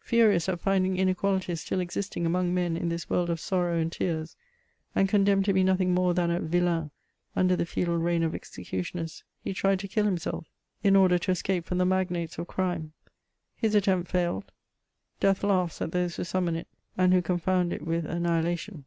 Furious 0.00 0.46
at 0.46 0.60
finding 0.60 0.98
inequalities 0.98 1.62
still 1.62 1.80
existing 1.80 2.26
among 2.26 2.52
men 2.52 2.76
in 2.76 2.90
this 2.90 3.08
world 3.08 3.30
of 3.30 3.40
sorrow 3.40 3.78
and 3.78 3.90
tears, 3.90 4.36
and 4.94 5.08
condemned 5.08 5.46
to 5.46 5.54
be 5.54 5.64
nothing 5.64 5.94
more 5.94 6.12
than 6.12 6.30
a 6.30 6.38
vilain 6.38 6.90
under 7.34 7.56
the 7.56 7.64
feudal 7.64 7.96
reign 7.96 8.22
of 8.22 8.32
execu 8.32 8.80
tioners, 8.82 9.22
he 9.42 9.54
tried 9.54 9.78
to 9.78 9.88
kill 9.88 10.04
himself, 10.04 10.46
in 10.82 10.96
order 10.96 11.16
to 11.16 11.30
escape 11.30 11.64
from 11.64 11.78
the 11.78 11.86
magnates 11.86 12.36
of 12.36 12.46
crime 12.46 12.92
\ 13.24 13.56
his 13.62 13.74
attempt 13.74 14.10
failed: 14.10 14.52
death 15.18 15.42
laughs 15.42 15.80
at 15.80 15.92
those 15.92 16.16
who 16.16 16.24
summon 16.24 16.56
it, 16.56 16.68
and 16.98 17.14
who 17.14 17.22
confound 17.22 17.72
it 17.72 17.80
with 17.80 18.04
annihilation. 18.04 18.84